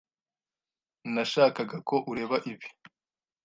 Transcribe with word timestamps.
Nashakaga 1.13 1.77
ko 1.89 1.95
ureba 2.11 2.37
ibi. 2.51 2.67